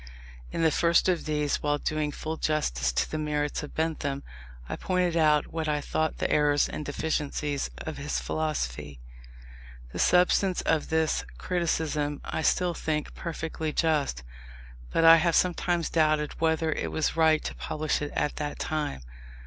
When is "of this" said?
10.63-11.23